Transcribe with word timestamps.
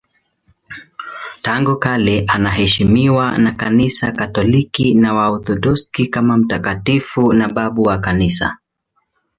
Tangu 1.41 1.77
kale 1.79 2.25
anaheshimiwa 2.27 3.37
na 3.37 3.51
Kanisa 3.51 4.11
Katoliki 4.11 4.95
na 4.95 5.13
Waorthodoksi 5.13 6.07
kama 6.07 6.37
mtakatifu 6.37 7.33
na 7.33 7.49
babu 7.49 7.81
wa 7.81 7.97
Kanisa. 7.97 8.57